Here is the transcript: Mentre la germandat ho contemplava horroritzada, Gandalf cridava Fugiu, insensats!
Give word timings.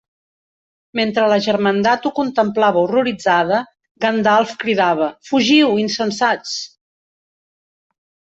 Mentre 0.99 1.25
la 1.31 1.35
germandat 1.47 2.07
ho 2.09 2.11
contemplava 2.19 2.81
horroritzada, 2.85 3.59
Gandalf 4.05 4.55
cridava 4.65 5.11
Fugiu, 5.29 5.77
insensats! 5.85 6.57